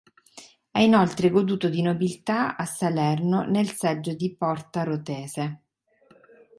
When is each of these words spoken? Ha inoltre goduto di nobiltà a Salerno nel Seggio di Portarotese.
Ha 0.71 0.81
inoltre 0.81 1.29
goduto 1.29 1.69
di 1.69 1.83
nobiltà 1.83 2.55
a 2.55 2.65
Salerno 2.65 3.43
nel 3.43 3.69
Seggio 3.69 4.15
di 4.15 4.35
Portarotese. 4.35 5.61